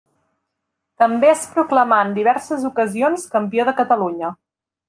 També 1.03 1.29
es 1.33 1.43
proclamà 1.57 2.01
en 2.07 2.17
diverses 2.17 2.67
ocasions 2.73 3.29
campió 3.37 3.71
de 3.71 3.79
Catalunya. 3.83 4.37